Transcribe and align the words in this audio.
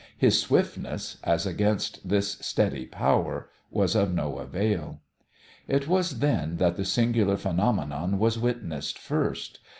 His 0.17 0.41
swiftness, 0.41 1.17
as 1.23 1.45
against 1.45 2.09
this 2.09 2.31
steady 2.39 2.87
power, 2.87 3.51
was 3.69 3.93
of 3.95 4.11
no 4.11 4.39
avail. 4.39 4.99
It 5.67 5.87
was 5.87 6.17
then 6.17 6.57
that 6.57 6.75
the 6.75 6.85
singular 6.85 7.37
phenomenon 7.37 8.17
was 8.17 8.39
witnessed 8.39 8.97
first. 8.97 9.59